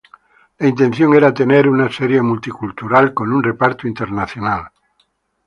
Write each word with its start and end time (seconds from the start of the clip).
La 0.57 0.65
intención 0.67 1.13
era 1.13 1.31
tener 1.31 1.69
una 1.69 1.87
serie 1.91 2.23
multi-cultural 2.23 3.13
con 3.13 3.31
un 3.31 3.43
reparto 3.43 3.87
internacional. 3.87 4.69